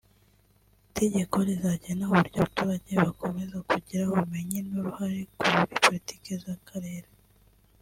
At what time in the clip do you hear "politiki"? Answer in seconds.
5.83-6.31